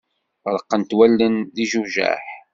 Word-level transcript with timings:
Reqqent 0.53 0.91
wallen 0.97 1.35
d 1.55 1.57
ijujaḥ. 1.63 2.23